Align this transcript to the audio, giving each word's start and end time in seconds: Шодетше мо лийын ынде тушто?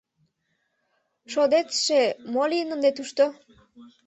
Шодетше 1.31 1.99
мо 2.33 2.43
лийын 2.51 2.69
ынде 2.75 2.89
тушто? 2.97 3.25